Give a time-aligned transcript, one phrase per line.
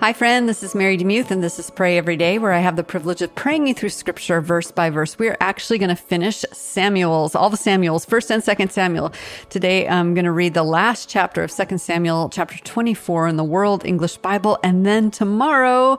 [0.00, 0.48] Hi, friend.
[0.48, 3.20] This is Mary DeMuth, and this is Pray Every Day, where I have the privilege
[3.22, 5.18] of praying you through scripture verse by verse.
[5.18, 9.12] We're actually going to finish Samuel's, all the Samuels, 1st and 2nd Samuel.
[9.50, 13.44] Today, I'm going to read the last chapter of 2nd Samuel, chapter 24 in the
[13.44, 14.58] World English Bible.
[14.62, 15.98] And then tomorrow,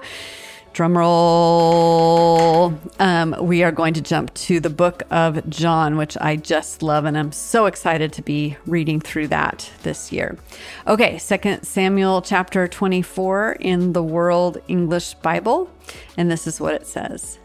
[0.74, 2.74] drum roll.
[3.00, 7.06] Um, we are going to jump to the book of John, which I just love,
[7.06, 10.38] and I'm so excited to be reading through that this year.
[10.88, 15.70] Okay, Second Samuel chapter 24 in the World English Bible,
[16.18, 17.38] and this is what it says.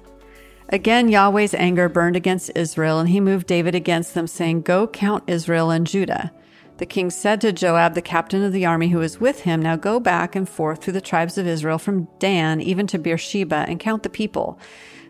[0.71, 5.25] Again, Yahweh's anger burned against Israel, and he moved David against them, saying, Go count
[5.27, 6.33] Israel and Judah.
[6.79, 9.75] The king said to Joab, the captain of the army who was with him, Now
[9.75, 13.81] go back and forth through the tribes of Israel from Dan even to Beersheba and
[13.81, 14.61] count the people,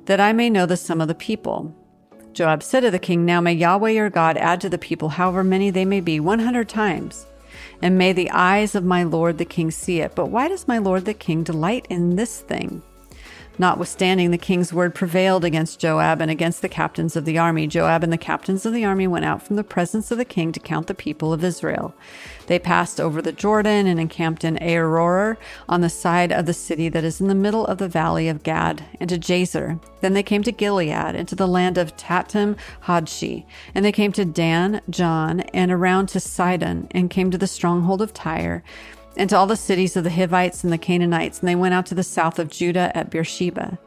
[0.07, 1.75] that I may know the sum of the people.
[2.33, 5.45] Joab said to the king, Now may Yahweh your God add to the people, however
[5.45, 7.27] many they may be, one hundred times.
[7.83, 10.15] And may the eyes of my lord the king see it.
[10.15, 12.83] But why does my lord the king delight in this thing?
[13.61, 17.67] Notwithstanding, the king's word prevailed against Joab and against the captains of the army.
[17.67, 20.53] Joab and the captains of the army went out from the presence of the king
[20.53, 21.93] to count the people of Israel.
[22.47, 25.37] They passed over the Jordan and encamped in Aroer
[25.69, 28.45] on the side of the city that is in the middle of the valley of
[28.45, 29.81] Gad, and to Jazer.
[30.01, 33.45] Then they came to Gilead, and to the land of Tahtim Hodshi.
[33.75, 38.01] And they came to Dan, Jaan, and around to Sidon, and came to the stronghold
[38.01, 38.63] of Tyre
[39.19, 41.87] and to all the cities of the Hivites and the Canaanites, and they went out
[41.87, 43.79] to the south of Judah at Beersheba.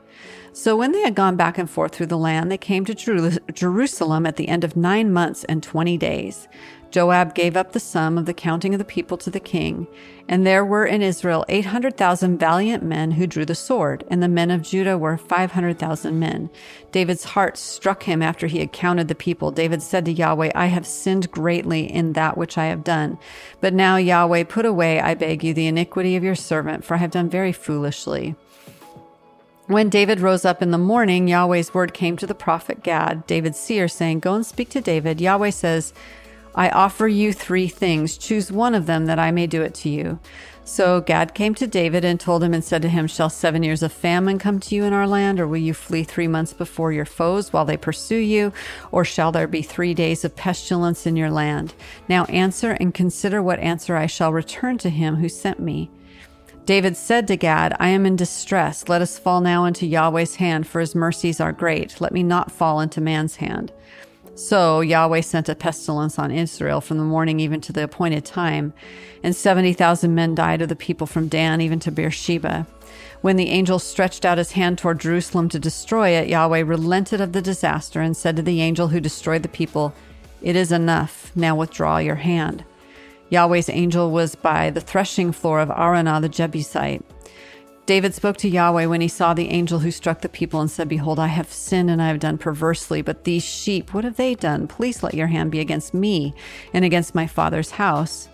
[0.54, 4.26] So when they had gone back and forth through the land, they came to Jerusalem
[4.26, 6.48] at the end of nine months and twenty days.
[6.92, 9.88] Joab gave up the sum of the counting of the people to the king,
[10.28, 14.52] and there were in Israel 800,000 valiant men who drew the sword, and the men
[14.52, 16.50] of Judah were 500,000 men.
[16.92, 19.52] David's heart struck him after he had counted the people.
[19.52, 23.18] David said to Yahweh, I have sinned greatly in that which I have done.
[23.62, 26.98] But now, Yahweh, put away, I beg you, the iniquity of your servant, for I
[26.98, 28.36] have done very foolishly.
[29.68, 33.58] When David rose up in the morning, Yahweh's word came to the prophet Gad, David's
[33.58, 35.22] seer, saying, Go and speak to David.
[35.22, 35.94] Yahweh says,
[36.56, 38.18] I offer you three things.
[38.18, 40.20] Choose one of them that I may do it to you.
[40.64, 43.82] So Gad came to David and told him and said to him, Shall seven years
[43.84, 46.92] of famine come to you in our land, or will you flee three months before
[46.92, 48.54] your foes while they pursue you?
[48.92, 51.74] Or shall there be three days of pestilence in your land?
[52.08, 55.90] Now answer and consider what answer I shall return to him who sent me.
[56.66, 58.88] David said to Gad, I am in distress.
[58.88, 62.00] Let us fall now into Yahweh's hand, for his mercies are great.
[62.00, 63.74] Let me not fall into man's hand.
[64.42, 68.74] So Yahweh sent a pestilence on Israel from the morning even to the appointed time,
[69.22, 72.66] and 70,000 men died of the people from Dan even to Beersheba.
[73.22, 77.34] When the angel stretched out his hand toward Jerusalem to destroy it, Yahweh relented of
[77.34, 79.94] the disaster and said to the angel who destroyed the people,
[80.42, 81.32] It is enough.
[81.36, 82.66] Now withdraw your hand.
[83.30, 87.06] Yahweh's angel was by the threshing floor of Araunah the Jebusite.
[87.88, 90.88] David spoke to Yahweh when he saw the angel who struck the people and said,
[90.88, 94.36] Behold, I have sinned and I have done perversely, but these sheep, what have they
[94.36, 94.68] done?
[94.68, 96.36] Please let your hand be against me
[96.74, 98.30] and against my father's house.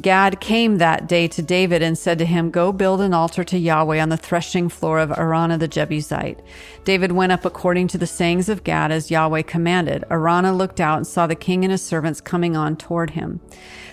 [0.00, 3.58] Gad came that day to David and said to him, Go build an altar to
[3.58, 6.38] Yahweh on the threshing floor of Araunah the Jebusite.
[6.84, 10.04] David went up according to the sayings of Gad as Yahweh commanded.
[10.08, 13.40] Araunah looked out and saw the king and his servants coming on toward him.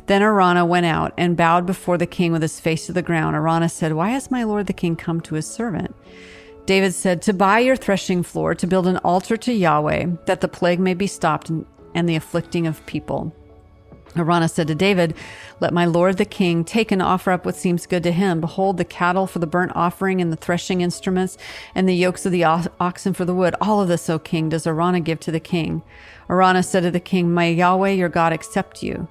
[0.06, 3.36] Then Araunah went out and bowed before the king with his face to the ground.
[3.36, 5.96] Araunah said, Why has my lord the king come to his servant?
[6.68, 10.48] David said, To buy your threshing floor, to build an altar to Yahweh, that the
[10.48, 13.34] plague may be stopped and the afflicting of people.
[14.16, 15.16] Araunah said to David,
[15.60, 18.42] Let my lord the king take and offer up what seems good to him.
[18.42, 21.38] Behold, the cattle for the burnt offering and the threshing instruments
[21.76, 23.56] and the yokes of the oxen for the wood.
[23.62, 25.84] All of this, O king, does Araunah give to the king.
[26.30, 29.08] Araunah said to the king, May Yahweh your God accept you.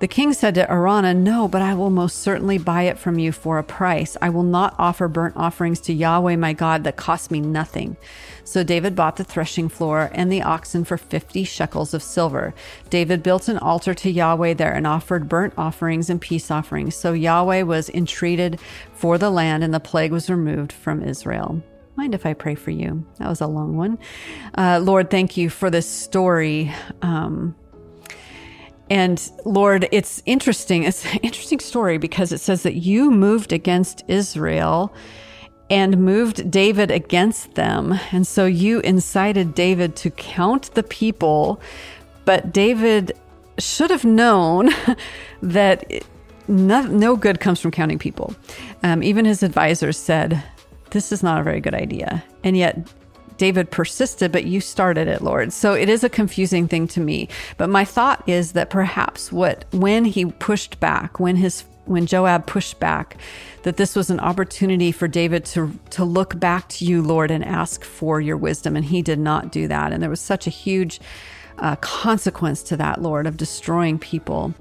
[0.00, 3.32] The king said to Araunah, No, but I will most certainly buy it from you
[3.32, 4.16] for a price.
[4.22, 7.98] I will not offer burnt offerings to Yahweh my God that cost me nothing.
[8.42, 12.54] So David bought the threshing floor and the oxen for fifty shekels of silver.
[12.88, 16.96] David built an altar to Yahweh there and offered burnt offerings and peace offerings.
[16.96, 18.58] So Yahweh was entreated
[18.94, 21.62] for the land, and the plague was removed from Israel.
[21.96, 23.04] Mind if I pray for you?
[23.18, 23.98] That was a long one.
[24.56, 26.72] Uh, Lord, thank you for this story.
[27.02, 27.54] Um,
[28.90, 30.82] and Lord, it's interesting.
[30.82, 34.92] It's an interesting story because it says that you moved against Israel
[35.70, 37.98] and moved David against them.
[38.10, 41.60] And so you incited David to count the people,
[42.24, 43.12] but David
[43.58, 44.70] should have known
[45.42, 46.04] that
[46.48, 48.34] no, no, good comes from counting people.
[48.82, 50.42] Um, even his advisors said,
[50.90, 52.24] This is not a very good idea.
[52.42, 52.76] And yet,
[53.40, 55.50] David persisted, but you started it, Lord.
[55.54, 57.26] So it is a confusing thing to me.
[57.56, 62.46] But my thought is that perhaps what when he pushed back, when his when Joab
[62.46, 63.16] pushed back,
[63.62, 67.42] that this was an opportunity for David to, to look back to you, Lord, and
[67.42, 68.76] ask for your wisdom.
[68.76, 69.90] And he did not do that.
[69.90, 71.00] And there was such a huge
[71.60, 74.54] uh, consequence to that, Lord, of destroying people.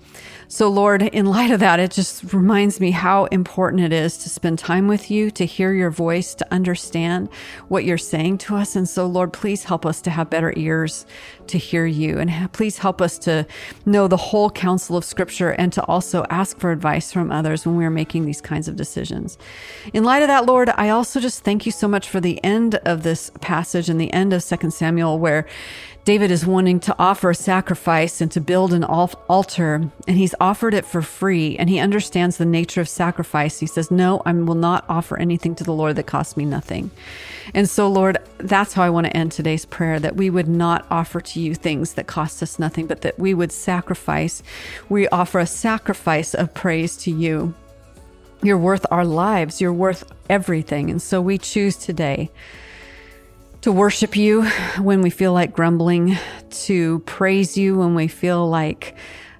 [0.52, 4.30] So, Lord, in light of that, it just reminds me how important it is to
[4.30, 7.30] spend time with you, to hear your voice, to understand
[7.68, 8.76] what you're saying to us.
[8.76, 11.06] And so, Lord, please help us to have better ears
[11.48, 12.18] to hear you.
[12.18, 13.46] And please help us to
[13.86, 17.76] know the whole counsel of Scripture and to also ask for advice from others when
[17.76, 19.38] we're making these kinds of decisions.
[19.94, 22.76] In light of that, Lord, I also just thank you so much for the end
[22.86, 25.46] of this passage and the end of 2 Samuel, where
[26.10, 29.76] David is wanting to offer a sacrifice and to build an altar,
[30.08, 33.60] and he's offered it for free, and he understands the nature of sacrifice.
[33.60, 36.90] He says, No, I will not offer anything to the Lord that costs me nothing.
[37.54, 40.88] And so, Lord, that's how I want to end today's prayer that we would not
[40.90, 44.42] offer to you things that cost us nothing, but that we would sacrifice.
[44.90, 47.54] We offer a sacrifice of praise to you.
[48.42, 50.90] You're worth our lives, you're worth everything.
[50.90, 52.32] And so we choose today
[53.62, 54.44] to worship you
[54.80, 56.18] when we feel like grumbling,
[56.50, 58.96] to praise you when we feel like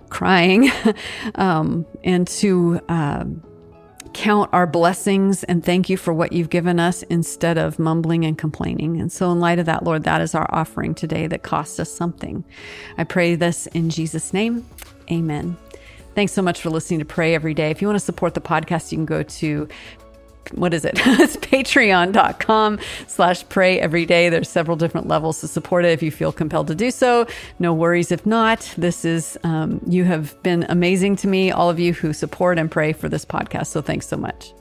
[0.10, 0.72] crying,
[1.36, 3.26] um, and to uh,
[4.14, 8.38] count our blessings and thank you for what you've given us instead of mumbling and
[8.38, 9.00] complaining.
[9.00, 11.92] And so, in light of that, Lord, that is our offering today that costs us
[11.92, 12.44] something.
[12.98, 14.66] I pray this in Jesus' name.
[15.12, 15.58] Amen.
[16.16, 17.70] Thanks so much for listening to Pray Every Day.
[17.70, 19.68] If you want to support the podcast, you can go to
[20.56, 20.94] what is it?
[21.06, 24.30] it's patreon.com slash pray every day.
[24.30, 27.28] There's several different levels to support it if you feel compelled to do so.
[27.60, 28.74] No worries if not.
[28.78, 32.70] This is, um, you have been amazing to me, all of you who support and
[32.70, 33.68] pray for this podcast.
[33.68, 34.54] So thanks so much.